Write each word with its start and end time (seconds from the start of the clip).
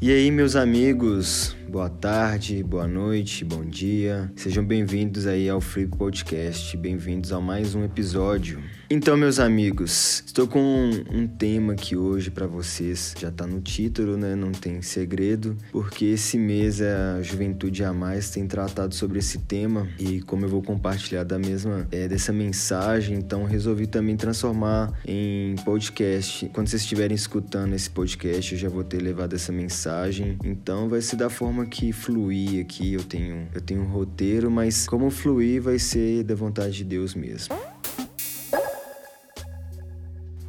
E 0.00 0.12
aí, 0.12 0.30
meus 0.30 0.54
amigos, 0.54 1.56
boa 1.68 1.90
tarde, 1.90 2.62
boa 2.62 2.86
noite, 2.86 3.44
bom 3.44 3.64
dia. 3.64 4.30
Sejam 4.36 4.64
bem-vindos 4.64 5.26
aí 5.26 5.48
ao 5.48 5.60
Free 5.60 5.88
Podcast, 5.88 6.76
bem-vindos 6.76 7.32
a 7.32 7.40
mais 7.40 7.74
um 7.74 7.82
episódio. 7.84 8.62
Então, 8.90 9.18
meus 9.18 9.38
amigos, 9.38 10.24
estou 10.24 10.48
com 10.48 10.90
um, 11.12 11.26
tema 11.26 11.74
aqui 11.74 11.94
hoje 11.94 12.30
para 12.30 12.46
vocês. 12.46 13.14
Já 13.20 13.30
tá 13.30 13.46
no 13.46 13.60
título, 13.60 14.16
né? 14.16 14.34
Não 14.34 14.50
tem 14.50 14.80
segredo, 14.80 15.58
porque 15.70 16.06
esse 16.06 16.38
mês 16.38 16.80
a 16.80 17.20
Juventude 17.20 17.84
a 17.84 17.92
Mais 17.92 18.30
tem 18.30 18.46
tratado 18.46 18.94
sobre 18.94 19.18
esse 19.18 19.40
tema 19.40 19.86
e 19.98 20.22
como 20.22 20.46
eu 20.46 20.48
vou 20.48 20.62
compartilhar 20.62 21.22
da 21.22 21.38
mesma 21.38 21.86
é, 21.92 22.08
dessa 22.08 22.32
mensagem, 22.32 23.18
então 23.18 23.44
resolvi 23.44 23.86
também 23.86 24.16
transformar 24.16 24.98
em 25.06 25.54
podcast. 25.66 26.50
Quando 26.54 26.68
vocês 26.68 26.80
estiverem 26.80 27.14
escutando 27.14 27.74
esse 27.74 27.90
podcast, 27.90 28.54
eu 28.54 28.58
já 28.58 28.70
vou 28.70 28.84
ter 28.84 29.02
levado 29.02 29.34
essa 29.34 29.52
mensagem. 29.52 30.38
Então, 30.42 30.88
vai 30.88 31.02
ser 31.02 31.16
da 31.16 31.28
forma 31.28 31.66
que 31.66 31.92
fluir 31.92 32.62
aqui. 32.62 32.94
Eu 32.94 33.04
tenho 33.04 33.48
eu 33.54 33.60
tenho 33.60 33.82
um 33.82 33.88
roteiro, 33.88 34.50
mas 34.50 34.86
como 34.86 35.10
fluir 35.10 35.60
vai 35.60 35.78
ser 35.78 36.24
da 36.24 36.34
vontade 36.34 36.78
de 36.78 36.84
Deus 36.84 37.14
mesmo. 37.14 37.54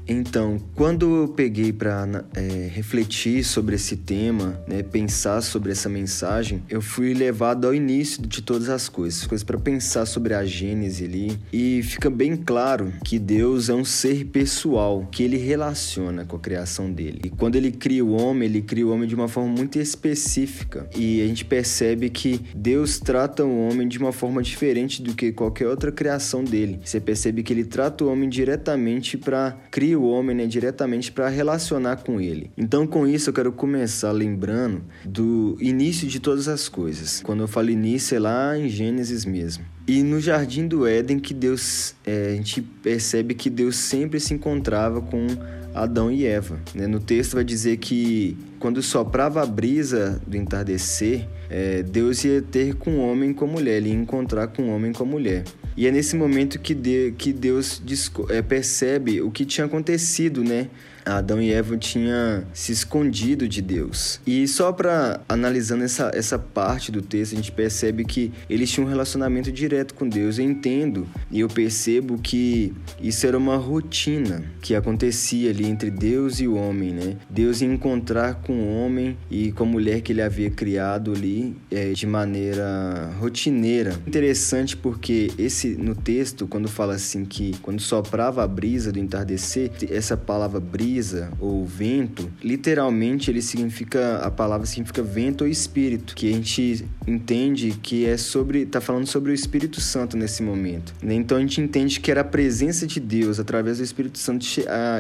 Então, 0.10 0.58
quando 0.74 1.18
eu 1.18 1.28
peguei 1.28 1.72
para 1.72 2.26
é, 2.36 2.68
refletir 2.74 3.44
sobre 3.44 3.76
esse 3.76 3.96
tema, 3.96 4.60
né, 4.68 4.82
pensar 4.82 5.40
sobre 5.42 5.72
essa 5.72 5.88
mensagem, 5.88 6.64
eu 6.68 6.82
fui 6.82 7.14
levado 7.14 7.68
ao 7.68 7.76
início 7.76 8.26
de 8.26 8.42
todas 8.42 8.70
as 8.70 8.90
coisas, 8.90 9.28
coisas 9.28 9.44
para 9.44 9.60
pensar 9.60 10.08
sobre 10.08 10.34
a 10.34 10.44
Gênese 10.44 11.06
ali, 11.06 11.40
e 11.54 11.84
fica 11.84 12.10
bem 12.10 12.36
claro 12.36 12.92
que 13.06 13.20
Deus 13.20 13.70
é 13.70 13.74
um 13.74 13.86
ser 13.86 14.26
pessoal, 14.26 15.08
que 15.12 15.22
ele 15.22 15.38
relaciona 15.38 16.26
com 16.26 16.38
a 16.38 16.40
criação 16.40 16.92
dele. 16.92 17.22
E 17.26 17.30
quando 17.30 17.56
ele 17.56 17.72
cria 17.72 18.04
o 18.04 18.14
homem, 18.14 18.50
ele 18.50 18.64
cria 18.64 18.88
o 18.88 18.92
homem 18.92 19.08
de 19.08 19.14
uma 19.14 19.28
forma 19.28 19.52
muito 19.52 19.78
específica, 19.78 20.90
e 20.96 21.22
a 21.22 21.28
gente 21.28 21.46
percebe 21.46 22.10
que 22.10 22.42
Deus 22.56 22.98
trata 22.98 23.46
o 23.46 23.68
homem 23.68 23.88
de 23.88 24.00
uma 24.00 24.12
forma 24.12 24.42
diferente 24.42 25.04
do 25.04 25.14
que 25.14 25.32
qualquer 25.32 25.68
outra 25.68 25.92
criação 25.92 26.44
dele. 26.44 26.80
Você 26.84 27.00
percebe 27.00 27.44
que 27.44 27.54
ele 27.54 27.64
trata 27.64 28.04
o 28.04 28.12
homem 28.12 28.28
diretamente 28.28 29.16
para 29.16 29.56
criar 29.70 29.99
o 30.00 30.10
homem 30.10 30.36
né, 30.36 30.48
diretamente 30.48 31.12
para 31.12 31.28
relacionar 31.30 31.98
com 31.98 32.20
ele. 32.20 32.52
Então, 32.58 32.88
com 32.88 33.08
isso, 33.08 33.30
eu 33.30 33.34
quero 33.34 33.52
começar 33.52 34.12
lembrando 34.12 34.84
do 35.06 35.58
início 35.60 36.08
de 36.08 36.20
todas 36.20 36.48
as 36.48 36.70
coisas. 36.70 37.22
Quando 37.22 37.42
eu 37.42 37.48
falo 37.48 37.70
início, 37.70 38.16
é 38.16 38.20
lá 38.20 38.58
em 38.58 38.70
Gênesis 38.70 39.26
mesmo. 39.26 39.64
E 39.88 40.04
no 40.04 40.20
jardim 40.20 40.68
do 40.68 40.86
Éden 40.86 41.20
que 41.20 41.34
Deus, 41.34 41.96
é, 42.06 42.28
a 42.28 42.36
gente 42.36 42.62
percebe 42.62 43.34
que 43.34 43.50
Deus 43.50 43.76
sempre 43.76 44.20
se 44.20 44.34
encontrava 44.34 45.02
com 45.02 45.26
Adão 45.74 46.12
e 46.12 46.26
Eva. 46.26 46.60
Né? 46.76 46.88
No 46.88 47.00
texto 47.00 47.34
vai 47.34 47.44
dizer 47.44 47.78
que 47.78 48.38
quando 48.60 48.82
soprava 48.82 49.42
a 49.42 49.46
brisa 49.46 50.22
do 50.28 50.36
entardecer, 50.36 51.28
é, 51.50 51.82
Deus 51.82 52.24
ia 52.24 52.42
ter 52.42 52.76
com 52.76 52.98
o 52.98 53.10
homem 53.10 53.34
com 53.34 53.48
mulher, 53.48 53.78
ele 53.78 53.90
ia 53.90 53.96
encontrar 53.96 54.48
com 54.48 54.64
o 54.64 54.76
homem 54.76 54.92
com 54.92 55.04
a 55.04 55.06
mulher. 55.06 55.44
E 55.76 55.88
é 55.88 55.92
nesse 55.92 56.16
momento 56.16 56.60
que, 56.60 56.74
de, 56.74 57.14
que 57.18 57.32
Deus 57.32 57.82
é, 58.30 58.42
percebe 58.42 59.22
o 59.22 59.32
que 59.32 59.46
tinha 59.46 59.66
acontecido, 59.66 60.44
né? 60.44 60.68
Adão 61.06 61.42
e 61.42 61.52
Eva 61.52 61.78
tinham 61.78 62.44
se 62.54 62.72
escondido 62.72 63.48
de 63.48 63.62
Deus. 63.62 64.20
E 64.26 64.48
só 64.48 64.72
para 64.72 65.22
analisando 65.28 65.84
essa, 65.84 66.12
essa 66.14 66.38
parte 66.38 66.92
do 66.92 67.02
texto, 67.02 67.34
a 67.34 67.36
gente 67.36 67.52
percebe 67.52 68.04
que 68.04 68.32
eles 68.50 68.70
tinham 68.70 68.88
um 68.88 68.90
relacionamento 68.90 69.52
direto 69.52 69.94
com 69.94 70.08
Deus. 70.08 70.38
Eu 70.38 70.46
entendo 70.46 71.08
e 71.32 71.40
eu 71.40 71.48
percebo 71.48 72.18
que 72.18 72.74
isso 73.02 73.26
era 73.26 73.38
uma 73.38 73.58
rotina 73.58 74.44
que 74.62 74.76
acontecia 74.76 75.50
ali 75.50 75.66
entre 75.66 75.90
Deus 75.90 76.40
e 76.40 76.48
o 76.48 76.56
homem, 76.56 76.92
né? 76.92 77.18
Deus 77.30 77.62
ia 77.62 77.68
encontrar 77.68 78.42
com 78.50 78.62
o 78.64 78.84
homem 78.84 79.16
e 79.30 79.52
com 79.52 79.64
a 79.64 79.68
mulher 79.68 80.02
que 80.02 80.12
ele 80.12 80.24
havia 80.24 80.50
criado 80.50 81.14
ali 81.14 81.56
é, 81.70 81.92
de 81.92 82.08
maneira 82.08 83.14
rotineira. 83.20 83.92
Interessante 84.08 84.76
porque 84.76 85.32
esse 85.38 85.76
no 85.76 85.94
texto, 85.94 86.48
quando 86.48 86.68
fala 86.68 86.96
assim 86.96 87.26
que 87.26 87.56
quando 87.62 87.80
soprava 87.80 88.44
a 88.44 88.48
brisa 88.48 88.92
do 88.92 88.98
entardecer, 88.98 89.70
essa 89.92 90.18
palavra 90.18 90.60
brisa 90.60 91.32
ou 91.40 91.64
vento, 91.64 92.32
literalmente 92.44 93.30
ele 93.30 93.44
significa 93.44 94.18
a 94.18 94.32
palavra 94.32 94.66
significa 94.66 95.04
vento 95.04 95.44
ou 95.44 95.48
espírito, 95.48 96.16
que 96.16 96.28
a 96.28 96.34
gente 96.34 96.88
entende 97.08 97.78
que 97.84 98.08
é 98.08 98.18
sobre 98.18 98.66
tá 98.66 98.82
falando 98.82 99.06
sobre 99.06 99.32
o 99.32 99.34
Espírito 99.34 99.80
Santo 99.80 100.18
nesse 100.18 100.42
momento. 100.42 100.94
Né? 101.04 101.14
Então 101.14 101.38
a 101.38 101.42
gente 101.42 101.62
entende 101.62 102.00
que 102.00 102.10
era 102.10 102.22
a 102.22 102.26
presença 102.26 102.88
de 102.88 103.00
Deus 103.00 103.40
através 103.40 103.78
do 103.78 103.84
Espírito 103.84 104.18
Santo 104.18 104.44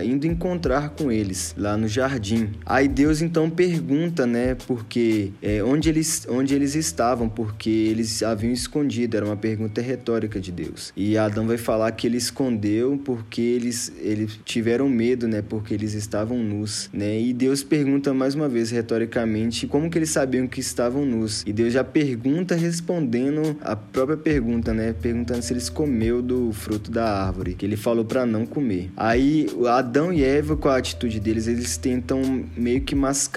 indo 0.05 0.27
encontrar 0.27 0.89
com 0.89 1.11
eles 1.11 1.55
lá 1.57 1.75
no 1.75 1.87
jardim. 1.87 2.51
Aí 2.63 2.87
Deus 2.87 3.21
então 3.21 3.38
pergunta, 3.47 4.25
né, 4.25 4.55
porque 4.55 5.31
é, 5.39 5.63
onde 5.63 5.87
eles 5.87 6.25
onde 6.27 6.55
eles 6.55 6.73
estavam, 6.73 7.29
porque 7.29 7.69
eles 7.69 8.23
haviam 8.23 8.51
escondido. 8.51 9.15
Era 9.15 9.25
uma 9.25 9.37
pergunta 9.37 9.81
retórica 9.81 10.39
de 10.39 10.51
Deus. 10.51 10.91
E 10.97 11.15
Adão 11.15 11.45
vai 11.45 11.57
falar 11.57 11.91
que 11.91 12.07
ele 12.07 12.17
escondeu 12.17 12.99
porque 13.05 13.41
eles 13.41 13.93
eles 13.99 14.39
tiveram 14.43 14.89
medo, 14.89 15.27
né, 15.27 15.43
porque 15.43 15.75
eles 15.75 15.93
estavam 15.93 16.39
nus, 16.39 16.89
né? 16.91 17.21
E 17.21 17.31
Deus 17.33 17.61
pergunta 17.61 18.11
mais 18.15 18.33
uma 18.33 18.49
vez 18.49 18.71
retoricamente 18.71 19.67
como 19.67 19.91
que 19.91 19.99
eles 19.99 20.09
sabiam 20.09 20.47
que 20.47 20.59
estavam 20.59 21.05
nus. 21.05 21.43
E 21.45 21.53
Deus 21.53 21.73
já 21.73 21.83
pergunta 21.83 22.55
respondendo 22.55 23.55
a 23.61 23.75
própria 23.75 24.17
pergunta, 24.17 24.73
né? 24.73 24.93
Perguntando 24.99 25.43
se 25.43 25.53
eles 25.53 25.69
comeu 25.69 26.21
do 26.21 26.51
fruto 26.51 26.89
da 26.89 27.25
árvore, 27.27 27.53
que 27.53 27.65
ele 27.65 27.77
falou 27.77 28.05
para 28.05 28.25
não 28.25 28.45
comer. 28.45 28.89
Aí 28.97 29.45
Adão 29.67 30.11
e 30.11 30.23
Eva 30.23 30.55
com 30.55 30.69
a 30.69 30.77
atitude 30.77 31.19
deles, 31.19 31.47
eles 31.47 31.77
tentam 31.77 32.45
meio 32.55 32.81
que 32.81 32.95
mascarar, 32.95 33.28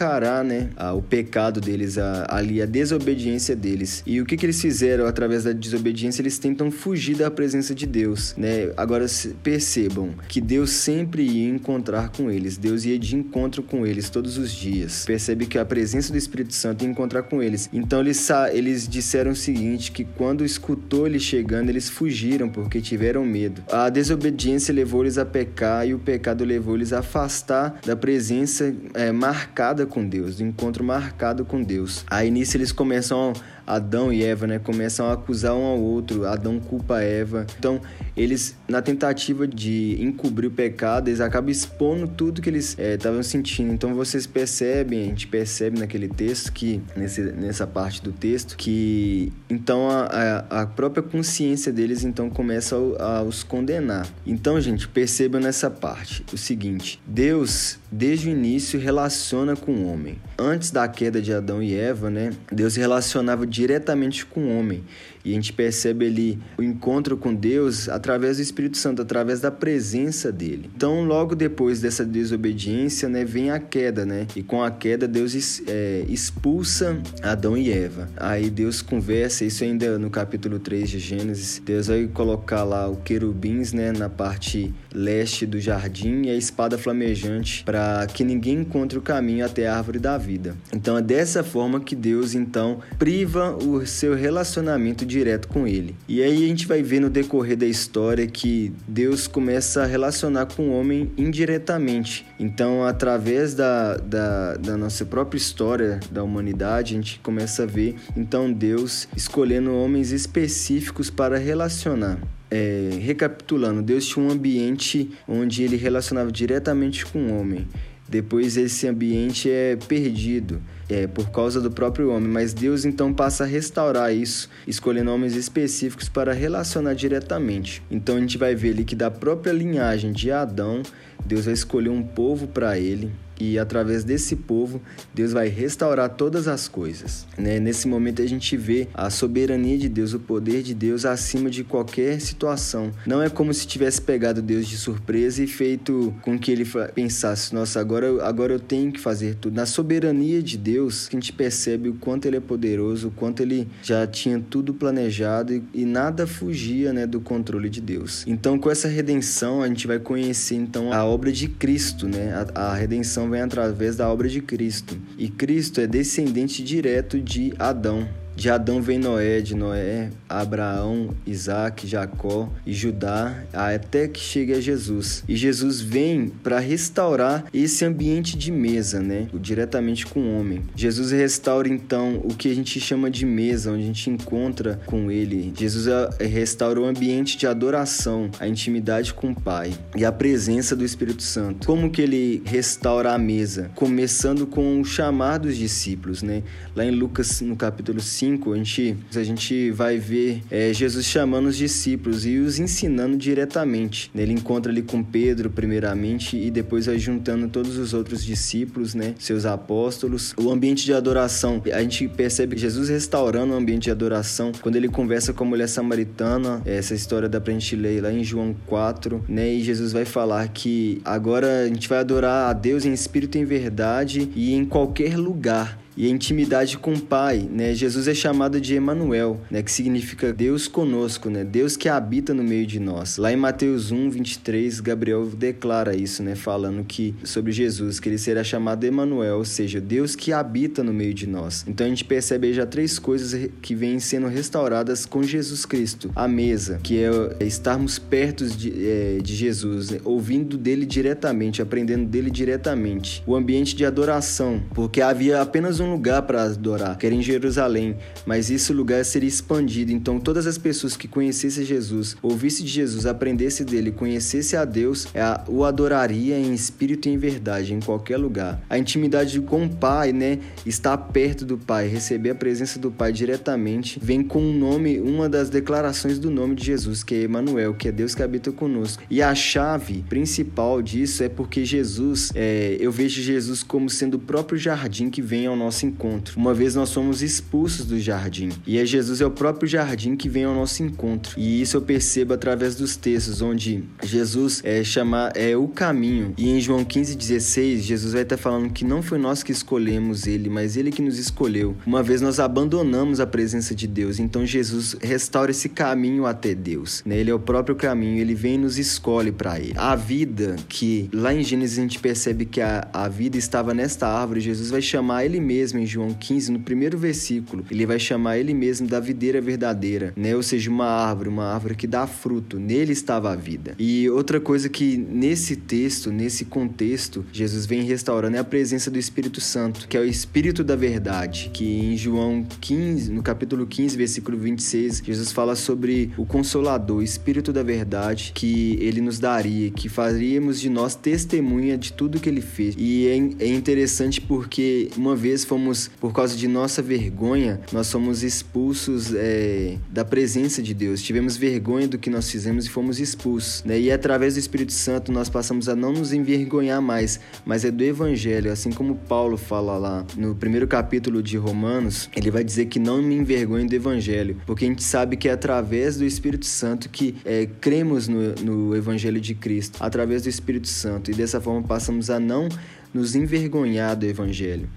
né, 0.45 0.71
o 0.95 1.03
pecado 1.03 1.61
deles, 1.61 1.99
a, 1.99 2.27
ali 2.29 2.63
a 2.63 2.67
desobediência 2.67 3.55
deles. 3.55 4.03
E 4.07 4.21
o 4.21 4.27
que 4.27 4.37
que 4.37 4.47
eles 4.47 4.61
fizeram 4.61 5.07
através 5.07 5.45
da 5.45 5.53
desobediência? 5.53 6.23
Eles 6.23 6.39
tentam 6.39 6.71
fugir 6.71 7.17
da 7.17 7.31
presença 7.31 7.75
de 7.75 7.87
Deus, 7.87 8.35
né? 8.37 8.73
Agora 8.77 9.07
percebam 9.43 10.11
que 10.29 10.41
Deus 10.41 10.71
sempre 10.71 11.23
ia 11.23 11.49
encontrar 11.49 12.11
com 12.11 12.31
eles. 12.31 12.57
Deus 12.57 12.85
ia 12.85 12.99
de 12.99 13.17
encontro 13.17 13.63
com 13.63 13.87
eles 13.87 14.11
todos 14.11 14.39
os 14.39 14.53
dias. 14.53 15.05
Percebe 15.05 15.47
que 15.47 15.59
a 15.59 15.65
presença 15.65 16.13
do 16.13 16.19
Espírito 16.19 16.55
Santo 16.55 16.85
ia 16.85 16.91
encontrar 16.91 17.23
com 17.25 17.43
eles. 17.43 17.69
Então 17.73 18.01
eles, 18.01 18.29
eles 18.53 18.89
disseram 18.89 19.33
o 19.33 19.37
seguinte: 19.37 19.93
que 19.93 20.05
quando 20.05 20.45
escutou 20.45 21.07
ele 21.07 21.19
chegando, 21.19 21.69
eles 21.69 21.89
fugiram 21.89 22.49
porque 22.49 22.81
tiveram 22.81 23.25
medo. 23.25 23.63
A 23.71 23.89
desobediência 23.89 24.75
levou-eles 24.75 25.19
a 25.19 25.25
pecar 25.25 25.87
e 25.87 25.95
o 25.95 25.99
pecado 25.99 26.45
levou-eles 26.45 26.93
a 26.93 27.01
afastar 27.01 27.81
da 27.85 27.97
presença 27.97 28.75
é, 28.95 29.13
marcada 29.13 29.82
com 29.87 30.07
Deus, 30.07 30.37
do 30.37 30.45
encontro 30.45 30.85
marcado 30.85 31.45
com 31.45 31.63
Deus. 31.63 32.05
Aí 32.09 32.31
nisso 32.31 32.57
eles 32.57 32.73
começam 32.73 33.33
Adão 33.67 34.13
e 34.13 34.23
Eva, 34.23 34.47
né, 34.47 34.59
começam 34.59 35.07
a 35.07 35.13
acusar 35.13 35.55
um 35.55 35.65
ao 35.65 35.81
outro. 35.81 36.27
Adão 36.27 36.59
culpa 36.61 37.01
Eva. 37.01 37.47
Então, 37.59 37.81
eles, 38.17 38.57
na 38.69 38.83
tentativa 38.83 39.47
de 39.47 39.97
encobrir 40.01 40.49
o 40.49 40.51
pecado, 40.51 41.09
eles 41.09 41.21
acabam 41.21 41.51
expondo 41.51 42.07
tudo 42.07 42.43
que 42.43 42.51
eles 42.51 42.77
estavam 42.79 43.21
é, 43.21 43.23
sentindo. 43.23 43.73
Então, 43.73 43.95
vocês 43.95 44.27
percebem, 44.27 45.03
a 45.03 45.05
gente 45.05 45.27
percebe 45.27 45.79
naquele 45.79 46.09
texto 46.09 46.53
que, 46.53 46.83
nesse, 46.97 47.23
nessa 47.23 47.67
parte 47.67 48.03
do 48.03 48.13
texto, 48.13 48.57
que 48.57 49.33
então 49.49 49.89
a, 49.89 50.45
a 50.63 50.67
própria 50.67 51.03
consciência 51.03 51.73
deles 51.73 52.05
então 52.05 52.29
começa 52.29 52.77
a, 52.99 53.19
a 53.19 53.23
os 53.23 53.43
condenar. 53.43 54.07
Então, 54.27 54.61
gente, 54.61 54.89
percebam 54.89 55.41
nessa 55.41 55.71
parte 55.71 56.25
o 56.33 56.37
seguinte: 56.37 57.01
Deus, 57.07 57.79
desde 57.91 58.29
o 58.29 58.33
início, 58.33 58.79
relaciona 58.79 59.57
com 59.57 59.72
o 59.73 59.93
homem. 59.93 60.19
Antes 60.39 60.71
da 60.71 60.87
queda 60.89 61.21
de 61.21 61.33
Adão 61.33 61.63
e 61.63 61.75
Eva, 61.75 62.11
né, 62.11 62.33
Deus 62.51 62.75
se 62.75 62.81
relacionava 62.81 63.47
diretamente 63.47 64.25
com 64.25 64.41
o 64.41 64.59
homem. 64.59 64.85
E 65.25 65.33
a 65.33 65.35
gente 65.35 65.53
percebe 65.53 66.07
ali 66.07 66.39
o 66.59 66.63
encontro 66.63 67.17
com 67.17 67.35
Deus 67.35 67.89
através 67.89 68.37
do 68.37 68.43
Espírito 68.43 68.77
Santo, 68.77 69.03
através 69.03 69.41
da 69.41 69.51
presença 69.51 70.33
dele. 70.33 70.71
Então, 70.75 71.05
logo 71.05 71.35
depois 71.35 71.81
dessa 71.81 72.05
desobediência, 72.05 73.09
né, 73.09 73.25
vem 73.25 73.51
a 73.51 73.59
queda, 73.59 74.05
né? 74.05 74.27
E 74.35 74.43
com 74.43 74.63
a 74.63 74.71
queda, 74.71 75.07
Deus 75.07 75.63
é, 75.67 76.05
expulsa 76.09 77.01
Adão 77.23 77.57
e 77.57 77.71
Eva. 77.71 78.09
Aí 78.17 78.51
Deus 78.51 78.83
conversa, 78.83 79.45
isso 79.45 79.65
ainda 79.65 79.99
no 79.99 80.11
capítulo 80.11 80.59
3 80.59 80.91
de 80.91 80.99
Gênesis. 80.99 81.63
Deus 81.65 81.87
vai 81.87 82.07
colocar 82.07 82.65
lá 82.65 82.89
o 82.89 82.97
querubins, 82.97 83.73
né, 83.73 83.93
na 83.93 84.09
parte 84.09 84.75
leste 84.93 85.47
do 85.47 85.61
jardim 85.61 86.27
e 86.27 86.31
a 86.31 86.35
espada 86.35 86.77
flamejante 86.77 87.65
para 87.65 88.07
que 88.07 88.25
ninguém 88.25 88.59
encontre 88.59 88.99
o 88.99 89.03
caminho 89.03 89.45
até 89.45 89.69
a 89.69 89.77
árvore 89.77 89.99
da 89.99 90.19
vida. 90.19 90.57
Então, 90.73 90.97
é 90.97 91.03
dessa 91.03 91.43
forma 91.43 91.81
que 91.81 91.95
Deus 91.95 92.35
então 92.35 92.81
priva 92.99 93.57
o 93.57 93.87
seu 93.87 94.15
relacionamento 94.15 95.05
direto 95.13 95.49
com 95.49 95.67
ele. 95.67 95.95
E 96.09 96.23
aí 96.23 96.45
a 96.45 96.49
gente 96.49 96.67
vai 96.67 96.83
ver 96.83 97.01
no 97.01 97.11
decorrer 97.11 97.57
da 97.57 97.67
história 97.67 98.27
que 98.27 98.73
Deus 98.89 99.27
começa 99.27 99.83
a 99.83 99.87
relacionar 99.87 100.47
com 100.47 100.71
o 100.71 100.73
homem 100.73 101.13
indiretamente. 101.17 102.27
Então, 102.39 102.85
através 102.85 103.55
da, 103.55 103.97
da, 103.97 104.57
da 104.57 104.77
nossa 104.77 105.05
própria 105.05 105.37
história 105.39 106.01
da 106.11 106.23
humanidade, 106.25 106.95
a 106.95 106.97
gente 106.97 107.21
começa 107.21 107.65
a 107.65 107.67
ver 107.67 107.97
então 108.17 108.53
Deus 108.53 109.07
escolhendo 109.17 109.75
homens 109.75 110.11
específicos 110.11 111.11
para 111.11 111.37
relacionar. 111.39 112.19
É, 112.51 112.99
recapitulando, 113.01 113.81
Deus 113.81 114.07
tinha 114.07 114.25
um 114.25 114.31
ambiente 114.31 115.11
onde 115.27 115.63
ele 115.63 115.77
relacionava 115.77 116.31
diretamente 116.31 117.07
com 117.07 117.19
o 117.19 117.41
homem. 117.41 117.67
Depois 118.09 118.59
esse 118.59 118.87
ambiente 118.87 119.51
é 119.51 119.75
perdido 119.89 120.61
é, 120.93 121.07
por 121.07 121.31
causa 121.31 121.61
do 121.61 121.71
próprio 121.71 122.11
homem, 122.11 122.29
mas 122.29 122.53
Deus 122.53 122.85
então 122.85 123.13
passa 123.13 123.45
a 123.45 123.47
restaurar 123.47 124.15
isso, 124.15 124.49
escolhendo 124.67 125.11
homens 125.11 125.35
específicos 125.35 126.09
para 126.09 126.33
relacionar 126.33 126.95
diretamente. 126.95 127.83
Então 127.91 128.17
a 128.17 128.21
gente 128.21 128.37
vai 128.37 128.55
ver 128.55 128.71
ali 128.71 128.85
que 128.85 128.95
da 128.95 129.11
própria 129.11 129.53
linhagem 129.53 130.13
de 130.13 130.31
Adão, 130.31 130.83
Deus 131.25 131.45
vai 131.47 131.55
escolher 131.55 131.91
um 131.91 132.03
povo 132.03 132.47
para 132.47 132.79
ele 132.79 133.11
e 133.43 133.59
através 133.59 134.05
desse 134.05 134.37
povo 134.37 134.81
Deus 135.13 135.33
vai 135.33 135.49
restaurar 135.49 136.11
todas 136.11 136.47
as 136.47 136.69
coisas. 136.69 137.27
Né? 137.37 137.59
Nesse 137.59 137.89
momento 137.89 138.23
a 138.23 138.27
gente 138.27 138.57
vê 138.57 138.87
a 138.95 139.11
soberania 139.11 139.77
de 139.77 139.89
Deus, 139.89 140.13
o 140.13 140.21
poder 140.21 140.63
de 140.63 140.75
Deus 140.75 141.05
acima 141.05 141.51
de 141.51 141.65
qualquer 141.65 142.21
situação. 142.21 142.93
Não 143.05 143.21
é 143.21 143.29
como 143.29 143.53
se 143.53 143.67
tivesse 143.67 144.01
pegado 144.01 144.41
Deus 144.41 144.69
de 144.69 144.77
surpresa 144.77 145.43
e 145.43 145.47
feito 145.49 146.15
com 146.23 146.39
que 146.39 146.53
ele 146.53 146.65
pensasse: 146.95 147.53
nossa, 147.55 147.81
agora, 147.81 148.25
agora 148.25 148.53
eu 148.53 148.61
tenho 148.61 148.93
que 148.93 149.01
fazer 149.01 149.35
tudo. 149.35 149.55
Na 149.55 149.67
soberania 149.67 150.43
de 150.43 150.57
Deus, 150.57 150.82
a 150.89 151.11
gente 151.11 151.33
percebe 151.33 151.89
o 151.89 151.95
quanto 151.95 152.27
ele 152.27 152.37
é 152.37 152.41
poderoso, 152.41 153.09
o 153.09 153.11
quanto 153.11 153.43
ele 153.43 153.69
já 153.83 154.07
tinha 154.07 154.43
tudo 154.51 154.75
planejado 154.75 155.53
e, 155.53 155.63
e 155.75 155.85
nada 155.85 156.27
fugia 156.27 156.93
né, 156.93 157.07
do 157.07 157.21
controle 157.21 157.69
de 157.69 157.81
Deus. 157.81 158.25
Então, 158.27 158.59
com 158.59 158.71
essa 158.71 158.89
redenção, 158.89 159.63
a 159.63 159.69
gente 159.69 159.87
vai 159.87 159.99
conhecer 159.99 160.57
então 160.57 160.93
a 160.93 161.05
obra 161.05 161.33
de 161.33 161.49
Cristo, 161.49 162.07
né? 162.09 162.33
a, 162.55 162.71
a 162.71 162.75
redenção 162.75 163.29
vem 163.31 163.41
através 163.41 163.97
da 163.97 164.09
obra 164.09 164.29
de 164.29 164.41
Cristo. 164.41 164.97
E 165.19 165.29
Cristo 165.29 165.81
é 165.81 165.87
descendente 165.87 166.63
direto 166.63 167.21
de 167.21 167.53
Adão. 167.59 168.09
De 168.35 168.51
Adão 168.51 168.81
vem 168.81 168.99
Noé, 168.99 169.41
de 169.41 169.55
Noé, 169.55 170.11
Abraão, 170.29 171.11
Isaac, 171.27 171.87
Jacó 171.87 172.49
e 172.67 172.73
Judá, 172.73 173.45
até 173.53 174.09
que 174.09 174.19
chegue 174.19 174.53
a 174.55 174.61
Jesus. 174.61 175.23
E 175.29 175.37
Jesus 175.37 175.81
vem 175.81 176.29
para 176.29 176.59
restaurar 176.59 177.45
esse 177.53 177.85
ambiente 177.85 178.37
de 178.37 178.51
mesa, 178.51 179.01
né? 179.01 179.29
Diretamente 179.35 180.07
com 180.07 180.21
o 180.21 180.41
homem. 180.41 180.63
Jesus 180.75 181.13
restaura 181.13 181.69
então 181.69 182.21
o 182.25 182.35
que 182.35 182.51
a 182.51 182.55
gente 182.55 182.81
chama 182.81 183.11
de 183.11 183.27
mesa, 183.27 183.71
onde 183.71 183.83
a 183.83 183.87
gente 183.87 184.11
encontra 184.11 184.81
com 184.87 185.11
ele. 185.11 185.53
Jesus 185.57 185.87
é, 185.87 186.25
restaura 186.27 186.81
o 186.81 186.85
ambiente 186.85 187.37
de 187.37 187.47
adoração, 187.47 188.31
a 188.41 188.49
intimidade 188.49 189.13
com 189.15 189.31
o 189.31 189.35
Pai 189.35 189.73
e 189.95 190.05
a 190.05 190.13
presença 190.13 190.75
do 190.75 190.85
Espírito 190.85 191.23
Santo. 191.23 191.67
Como 191.67 191.91
que 191.91 192.01
ele 192.01 192.43
restaura 192.45 193.13
a 193.13 193.19
mesa? 193.19 193.71
Começando 193.75 194.47
com 194.47 194.81
o 194.81 194.85
chamar 194.85 195.39
dos 195.39 195.57
discípulos, 195.57 196.23
né? 196.23 196.43
Lá 196.75 196.85
em 196.85 196.91
Lucas, 196.91 197.41
no 197.41 197.57
capítulo 197.57 198.01
5, 198.01 198.22
5, 198.23 198.53
a 198.53 198.57
gente, 198.57 198.97
a 199.17 199.23
gente 199.25 199.71
vai 199.73 199.99
ver 199.99 200.45
é, 200.49 200.73
Jesus 200.73 201.07
chamando 201.07 201.47
os 201.47 201.57
discípulos 201.57 202.25
e 202.25 202.39
os 202.39 202.61
ensinando 202.61 203.17
diretamente. 203.17 204.13
Ele 204.15 204.33
encontra 204.33 204.71
ali 204.71 204.81
com 204.81 205.03
Pedro, 205.03 205.51
primeiramente, 205.51 206.37
e 206.37 206.49
depois 206.49 206.87
vai 206.87 207.01
juntando 207.01 207.49
todos 207.49 207.77
os 207.77 207.93
outros 207.93 208.25
discípulos, 208.25 208.95
né? 208.95 209.17
Seus 209.19 209.45
apóstolos. 209.45 210.35
O 210.37 210.53
ambiente 210.53 210.85
de 210.85 210.95
adoração, 210.95 211.61
a 211.73 211.83
gente 211.83 212.07
percebe 212.07 212.57
Jesus 212.57 212.89
restaurando 212.89 213.55
o 213.55 213.57
ambiente 213.57 213.85
de 213.85 213.91
adoração 213.91 214.53
quando 214.63 214.77
ele 214.77 214.89
conversa 214.89 215.33
com 215.33 215.43
a 215.43 215.47
mulher 215.49 215.69
samaritana. 215.69 216.63
Essa 216.65 216.95
história 216.95 217.29
dá 217.29 217.41
pra 217.41 217.53
gente 217.53 217.75
ler 217.75 218.05
lá 218.05 218.13
em 218.13 218.23
João 218.23 218.55
4, 218.69 219.25
né? 219.29 219.53
E 219.53 219.65
Jesus 219.65 219.93
vai 219.93 220.05
falar 220.05 220.47
que 220.47 221.01
agora 221.05 221.65
a 221.65 221.67
gente 221.67 221.89
vai 221.89 221.99
adorar 221.99 222.51
a 222.51 222.53
Deus 222.53 222.85
em 222.85 222.93
espírito 222.93 223.37
e 223.37 223.41
em 223.41 223.45
verdade 223.45 224.31
e 224.37 224.55
em 224.55 224.65
qualquer 224.65 225.17
lugar 225.17 225.82
e 225.97 226.07
a 226.07 226.11
intimidade 226.11 226.79
com 226.79 226.95
o 226.95 227.01
Pai, 227.01 227.49
né? 227.51 227.75
Jesus 227.75 228.09
é 228.09 228.15
chamado 228.15 228.61
de 228.61 228.75
Emanuel, 228.75 229.41
né, 229.51 229.63
que 229.63 229.71
significa 229.71 230.33
Deus 230.33 230.67
conosco, 230.67 231.29
né? 231.29 231.45
Deus 231.45 231.77
que 231.77 231.89
habita 231.89 232.33
no 232.33 232.43
meio 232.43 232.67
de 232.67 232.81
nós. 232.81 233.17
Lá 233.17 233.33
em 233.33 233.37
Mateus 233.37 233.91
1, 233.91 234.11
23, 234.11 234.81
Gabriel 234.81 235.27
declara 235.27 235.95
isso, 235.95 236.23
né, 236.23 236.35
falando 236.35 236.85
que 236.85 237.15
sobre 237.25 237.53
Jesus, 237.53 238.01
que 238.01 238.09
ele 238.09 238.19
será 238.19 238.43
chamado 238.43 238.85
Emanuel, 238.85 239.39
ou 239.39 239.45
seja, 239.45 239.81
Deus 239.81 240.17
que 240.17 240.33
habita 240.33 240.83
no 240.83 240.93
meio 240.93 241.15
de 241.15 241.27
nós. 241.27 241.65
Então 241.67 241.87
a 241.87 241.89
gente 241.89 242.05
percebe 242.05 242.53
já 242.53 242.67
três 242.67 242.99
coisas 242.99 243.51
que 243.61 243.75
vêm 243.75 243.99
sendo 243.99 244.27
restauradas 244.27 245.05
com 245.05 245.23
Jesus 245.23 245.67
Cristo. 245.67 246.11
A 246.15 246.27
mesa, 246.27 246.81
que 246.83 246.99
é 247.03 247.11
estarmos 247.45 247.99
perto 247.99 248.47
de, 248.47 248.73
é, 248.87 249.19
de 249.23 249.35
Jesus, 249.35 249.91
né? 249.91 250.01
ouvindo 250.05 250.57
dele 250.57 250.87
diretamente, 250.87 251.61
aprendendo 251.61 252.07
dele 252.07 252.31
diretamente. 252.31 253.23
O 253.27 253.35
ambiente 253.35 253.75
de 253.75 253.85
adoração, 253.85 254.63
porque 254.75 255.01
havia 255.01 255.41
apenas 255.41 255.81
um 255.83 255.93
lugar 255.93 256.23
para 256.23 256.45
adorar, 256.45 256.97
que 256.97 257.07
era 257.07 257.15
em 257.15 257.23
Jerusalém, 257.23 257.97
mas 258.25 258.51
esse 258.51 258.73
lugar 258.73 259.05
seria 259.05 259.29
expandido. 259.29 259.93
Então, 259.93 260.19
todas 260.19 260.47
as 260.47 260.59
pessoas 260.59 260.97
que 260.97 261.09
conhecessem 261.09 261.65
Jesus, 261.65 262.17
ouvissem 262.23 262.65
de 262.65 262.73
Jesus, 262.73 263.07
aprendessem 263.07 263.67
dele, 263.67 263.91
conhecessem 263.91 264.59
a 264.59 264.65
Deus, 264.65 265.07
é 265.15 265.23
o 265.49 265.65
adoraria 265.65 266.39
em 266.39 266.53
espírito 266.53 267.09
e 267.09 267.13
em 267.13 267.19
verdade, 267.19 267.75
em 267.75 267.81
qualquer 267.81 268.17
lugar. 268.17 268.63
A 268.69 268.79
intimidade 268.79 269.41
com 269.41 269.65
o 269.65 269.69
Pai, 269.69 270.13
né? 270.13 270.39
Estar 270.65 270.97
perto 270.97 271.45
do 271.45 271.59
Pai, 271.59 271.89
receber 271.89 272.31
a 272.31 272.35
presença 272.35 272.79
do 272.79 272.91
Pai 272.91 273.13
diretamente, 273.13 273.99
vem 274.03 274.23
com 274.23 274.43
o 274.43 274.53
nome, 274.53 275.01
uma 275.01 275.29
das 275.29 275.51
declarações 275.51 276.19
do 276.19 276.31
nome 276.31 276.55
de 276.55 276.65
Jesus, 276.65 277.03
que 277.03 277.15
é 277.15 277.23
Emmanuel, 277.25 277.75
que 277.75 277.89
é 277.89 277.93
Deus 277.93 278.15
que 278.15 278.23
habita 278.23 278.53
conosco. 278.53 279.03
E 279.11 279.23
a 279.23 279.35
chave 279.35 280.05
principal 280.09 280.83
disso 280.83 281.23
é 281.23 281.29
porque 281.29 281.65
Jesus, 281.65 282.33
é, 282.35 282.77
eu 282.79 282.93
vejo 282.93 283.23
Jesus 283.23 283.63
como 283.63 283.89
sendo 283.89 284.15
o 284.15 284.19
próprio 284.19 284.59
jardim 284.59 285.11
que 285.11 285.23
vem 285.23 285.47
ao 285.47 285.57
nosso 285.57 285.72
nosso 285.73 285.87
encontro. 285.87 286.39
Uma 286.39 286.53
vez 286.53 286.75
nós 286.75 286.93
fomos 286.93 287.23
expulsos 287.23 287.87
do 287.87 287.99
jardim, 287.99 288.51
e 288.67 288.79
é 288.79 288.85
Jesus 288.85 289.23
é 289.23 289.27
o 289.27 289.31
próprio 289.31 289.67
jardim 289.67 290.15
que 290.15 290.29
vem 290.29 290.45
ao 290.45 290.55
nosso 290.55 290.83
encontro. 290.83 291.33
E 291.41 291.63
isso 291.63 291.79
eu 291.79 291.83
percebo 291.83 292.35
através 292.35 292.75
dos 292.77 292.95
textos 292.95 293.41
onde 293.41 293.83
Jesus 294.03 294.61
é 294.63 294.85
chamar 294.85 295.33
é 295.35 295.57
o 295.57 295.67
caminho. 295.67 296.35
E 296.37 296.51
em 296.51 296.61
João 296.61 296.85
15:16, 296.85 297.81
Jesus 297.81 298.13
vai 298.13 298.23
estar 298.23 298.37
falando 298.37 298.71
que 298.71 298.85
não 298.85 299.03
foi 299.03 299.17
nós 299.17 299.43
que 299.43 299.51
escolhemos 299.51 300.27
ele, 300.27 300.51
mas 300.51 300.77
ele 300.77 300.91
que 300.91 301.01
nos 301.01 301.19
escolheu. 301.19 301.75
Uma 301.87 302.03
vez 302.03 302.21
nós 302.21 302.39
abandonamos 302.39 303.19
a 303.19 303.27
presença 303.27 303.75
de 303.75 303.87
Deus, 303.87 304.19
então 304.19 304.45
Jesus 304.45 304.95
restaura 305.01 305.53
esse 305.53 305.71
caminho 305.71 306.27
até 306.27 306.55
Deus. 306.55 307.03
Né? 307.07 307.17
Ele 307.17 307.31
é 307.31 307.35
o 307.35 307.41
próprio 307.41 307.75
caminho, 307.75 308.21
ele 308.21 308.35
vem 308.35 308.55
e 308.55 308.59
nos 308.59 308.77
escolhe 308.77 309.33
para 309.33 309.59
ele. 309.59 309.73
A 309.77 309.97
vida 309.97 310.57
que 310.69 311.09
lá 311.15 311.33
em 311.33 311.43
Gênesis 311.43 311.79
a 311.79 311.83
gente 311.83 311.99
percebe 311.99 312.45
que 312.45 312.61
a, 312.61 312.87
a 312.93 313.09
vida 313.09 313.39
estava 313.39 313.73
nesta 313.73 314.07
árvore, 314.07 314.41
Jesus 314.41 314.71
vai 314.71 314.83
chamar 314.83 315.25
ele 315.25 315.41
mesmo 315.41 315.62
mesmo 315.63 315.79
em 315.79 315.87
João 315.87 316.13
15, 316.13 316.51
no 316.51 316.59
primeiro 316.59 316.99
versículo, 316.99 317.65
ele 317.71 317.87
vai 317.87 317.99
chamar 317.99 318.37
ele 318.37 318.53
mesmo 318.53 318.89
da 318.89 318.99
videira 318.99 319.41
verdadeira, 319.41 320.13
né? 320.17 320.35
Ou 320.35 320.43
seja, 320.43 320.69
uma 320.69 320.87
árvore, 320.87 321.29
uma 321.29 321.45
árvore 321.45 321.77
que 321.77 321.87
dá 321.87 322.05
fruto. 322.05 322.59
Nele 322.59 322.93
estava 322.93 323.33
a 323.33 323.37
vida. 323.37 323.77
E 323.79 324.11
outra 324.11 324.41
coisa 324.41 324.69
que 324.69 324.97
nesse 324.97 325.55
texto, 325.55 326.11
nesse 326.11 326.45
contexto, 326.45 327.25
Jesus 327.33 327.65
vem 327.65 327.83
restaurando 327.83 328.37
é 328.37 328.41
a 328.41 328.45
presença 328.45 328.91
do 328.91 328.99
Espírito 328.99 329.41
Santo, 329.41 329.87
que 329.87 329.97
é 329.97 330.01
o 330.01 330.05
Espírito 330.05 330.65
da 330.65 330.75
verdade, 330.75 331.51
que 331.55 331.65
em 331.65 331.97
João 331.97 332.45
15, 332.61 333.13
no 333.13 333.23
capítulo 333.23 333.65
15, 333.65 333.97
versículo 333.97 334.37
26, 334.37 335.03
Jesus 335.05 335.31
fala 335.31 335.55
sobre 335.55 336.11
o 336.17 336.27
consolador, 336.27 336.99
o 336.99 337.03
Espírito 337.03 337.53
da 337.53 337.63
verdade 337.63 338.33
que 338.35 338.77
ele 338.81 339.01
nos 339.01 339.21
daria, 339.21 339.71
que 339.71 339.89
faríamos 339.89 340.61
de 340.61 340.69
nós 340.69 340.97
testemunha 340.97 341.79
de 341.79 341.93
tudo 341.93 342.19
que 342.19 342.29
ele 342.29 342.41
fez. 342.41 342.75
E 342.77 343.07
é, 343.07 343.45
é 343.45 343.49
interessante 343.49 344.21
porque 344.21 344.91
uma 344.97 345.15
vez 345.15 345.45
fomos, 345.53 345.91
por 346.01 346.15
causa 346.15 346.35
de 346.35 346.49
nossa 346.49 346.81
vergonha, 346.81 347.61
nós 347.71 347.87
somos 347.87 348.23
expulsos 348.23 349.13
é, 349.15 349.77
da 349.91 350.03
presença 350.03 350.63
de 350.63 350.73
Deus. 350.73 351.03
Tivemos 351.03 351.37
vergonha 351.37 351.87
do 351.87 351.99
que 351.99 352.09
nós 352.09 352.31
fizemos 352.31 352.65
e 352.65 352.71
fomos 352.71 352.99
expulsos. 352.99 353.63
Né? 353.63 353.79
E 353.79 353.93
através 353.93 354.33
do 354.33 354.41
Espírito 354.41 354.73
Santo 354.73 355.13
nós 355.13 355.29
passamos 355.29 355.69
a 355.69 355.77
não 355.77 355.93
nos 355.93 356.15
envergonhar 356.15 356.81
mais, 356.81 357.21
mas 357.45 357.67
é 357.67 357.71
do 357.71 357.85
Evangelho. 357.85 358.51
Assim 358.51 358.71
como 358.71 358.95
Paulo 358.95 359.37
fala 359.37 359.77
lá 359.77 360.07
no 360.17 360.35
primeiro 360.35 360.67
capítulo 360.67 361.23
de 361.23 361.37
Romanos, 361.37 362.09
ele 362.17 362.31
vai 362.31 362.43
dizer 362.43 362.67
que 362.67 362.79
não 362.79 363.03
me 363.03 363.15
envergonho 363.15 363.69
do 363.69 363.75
Evangelho, 363.75 364.41
porque 364.47 364.65
a 364.65 364.69
gente 364.69 364.83
sabe 364.83 365.19
que 365.19 365.29
é 365.29 365.33
através 365.33 365.99
do 365.99 366.05
Espírito 366.07 366.47
Santo 366.47 366.89
que 366.89 367.15
é, 367.27 367.47
cremos 367.61 368.09
no, 368.09 368.35
no 368.37 368.75
Evangelho 368.75 369.21
de 369.21 369.35
Cristo, 369.35 369.77
através 369.81 370.23
do 370.23 370.31
Espírito 370.31 370.69
Santo, 370.69 371.11
e 371.11 371.15
dessa 371.15 371.43
forma 371.43 371.63
passamos 371.63 372.09
a 372.09 372.19
não 372.19 372.49
nos 372.95 373.15
envergonhar 373.15 373.95
do 373.95 374.07
Evangelho. 374.07 374.69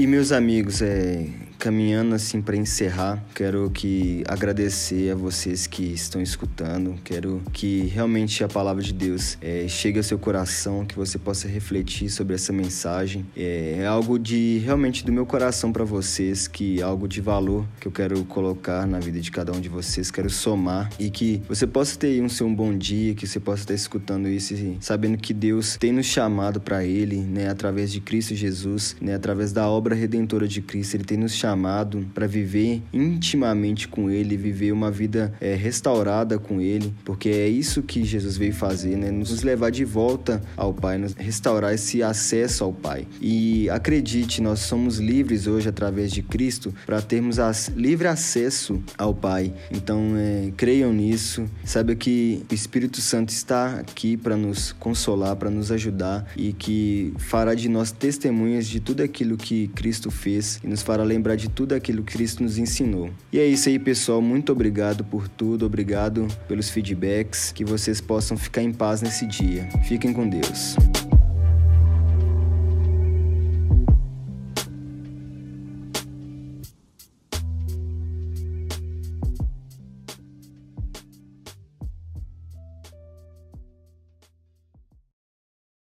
E 0.00 0.06
meus 0.06 0.32
amigos, 0.32 0.80
é, 0.80 1.26
caminhando 1.60 2.14
assim 2.14 2.40
para 2.40 2.56
encerrar, 2.56 3.22
quero 3.34 3.70
que 3.70 4.24
agradecer 4.26 5.10
a 5.10 5.14
vocês 5.14 5.66
que 5.66 5.82
estão 5.82 6.22
escutando. 6.22 6.98
Quero 7.04 7.42
que 7.52 7.82
realmente 7.82 8.42
a 8.42 8.48
palavra 8.48 8.82
de 8.82 8.94
Deus 8.94 9.36
é, 9.42 9.68
chegue 9.68 9.98
ao 9.98 10.02
seu 10.02 10.18
coração, 10.18 10.86
que 10.86 10.96
você 10.96 11.18
possa 11.18 11.46
refletir 11.46 12.08
sobre 12.08 12.34
essa 12.34 12.50
mensagem. 12.50 13.26
É, 13.36 13.76
é 13.80 13.86
algo 13.86 14.18
de 14.18 14.58
realmente 14.64 15.04
do 15.04 15.12
meu 15.12 15.26
coração 15.26 15.70
para 15.70 15.84
vocês, 15.84 16.48
que 16.48 16.80
é 16.80 16.82
algo 16.82 17.06
de 17.06 17.20
valor 17.20 17.66
que 17.78 17.86
eu 17.86 17.92
quero 17.92 18.24
colocar 18.24 18.86
na 18.86 18.98
vida 18.98 19.20
de 19.20 19.30
cada 19.30 19.52
um 19.52 19.60
de 19.60 19.68
vocês. 19.68 20.10
Quero 20.10 20.30
somar 20.30 20.88
e 20.98 21.10
que 21.10 21.42
você 21.46 21.66
possa 21.66 21.98
ter 21.98 22.22
um 22.22 22.28
seu 22.28 22.46
um 22.46 22.54
bom 22.54 22.76
dia, 22.76 23.14
que 23.14 23.26
você 23.26 23.38
possa 23.38 23.64
estar 23.64 23.74
escutando 23.74 24.28
isso 24.28 24.54
e 24.54 24.78
sabendo 24.80 25.18
que 25.18 25.34
Deus 25.34 25.76
tem 25.76 25.92
nos 25.92 26.06
chamado 26.06 26.58
para 26.58 26.82
Ele, 26.84 27.18
né, 27.18 27.50
através 27.50 27.92
de 27.92 28.00
Cristo 28.00 28.34
Jesus, 28.34 28.96
né, 28.98 29.14
através 29.14 29.52
da 29.52 29.68
obra 29.68 29.94
redentora 29.94 30.48
de 30.48 30.62
Cristo. 30.62 30.94
Ele 30.94 31.04
tem 31.04 31.18
nos 31.18 31.34
chamado 31.34 31.49
chamado 31.50 32.06
para 32.14 32.26
viver 32.26 32.80
intimamente 32.92 33.88
com 33.88 34.08
Ele, 34.08 34.36
viver 34.36 34.72
uma 34.72 34.90
vida 34.90 35.32
é, 35.40 35.54
restaurada 35.54 36.38
com 36.38 36.60
Ele, 36.60 36.94
porque 37.04 37.28
é 37.28 37.48
isso 37.48 37.82
que 37.82 38.04
Jesus 38.04 38.36
veio 38.36 38.54
fazer, 38.54 38.96
né? 38.96 39.10
Nos 39.10 39.42
levar 39.42 39.70
de 39.70 39.84
volta 39.84 40.40
ao 40.56 40.72
Pai, 40.72 40.96
nos 40.96 41.12
restaurar 41.14 41.74
esse 41.74 42.02
acesso 42.02 42.62
ao 42.62 42.72
Pai. 42.72 43.06
E 43.20 43.68
acredite, 43.70 44.40
nós 44.40 44.60
somos 44.60 44.98
livres 44.98 45.46
hoje 45.46 45.68
através 45.68 46.12
de 46.12 46.22
Cristo 46.22 46.72
para 46.86 47.02
termos 47.02 47.38
livre 47.74 48.06
acesso 48.06 48.80
ao 48.96 49.12
Pai. 49.12 49.52
Então, 49.72 50.14
é, 50.16 50.52
creiam 50.56 50.92
nisso, 50.92 51.46
saiba 51.64 51.94
que 51.94 52.42
o 52.50 52.54
Espírito 52.54 53.00
Santo 53.00 53.30
está 53.30 53.80
aqui 53.80 54.16
para 54.16 54.36
nos 54.36 54.72
consolar, 54.72 55.34
para 55.34 55.50
nos 55.50 55.72
ajudar 55.72 56.30
e 56.36 56.52
que 56.52 57.12
fará 57.18 57.54
de 57.54 57.68
nós 57.68 57.90
testemunhas 57.90 58.68
de 58.68 58.78
tudo 58.78 59.02
aquilo 59.02 59.36
que 59.36 59.68
Cristo 59.68 60.10
fez 60.10 60.60
e 60.62 60.68
nos 60.68 60.82
fará 60.82 61.02
lembrar 61.02 61.39
de 61.40 61.48
tudo 61.48 61.74
aquilo 61.74 62.02
que 62.02 62.12
Cristo 62.12 62.42
nos 62.42 62.58
ensinou. 62.58 63.10
E 63.32 63.38
é 63.38 63.46
isso 63.46 63.68
aí, 63.68 63.78
pessoal. 63.78 64.20
Muito 64.20 64.52
obrigado 64.52 65.02
por 65.04 65.26
tudo, 65.26 65.64
obrigado 65.64 66.28
pelos 66.46 66.68
feedbacks. 66.68 67.50
Que 67.52 67.64
vocês 67.64 68.00
possam 68.00 68.36
ficar 68.36 68.62
em 68.62 68.72
paz 68.72 69.00
nesse 69.00 69.26
dia. 69.26 69.68
Fiquem 69.88 70.12
com 70.12 70.28
Deus. 70.28 70.76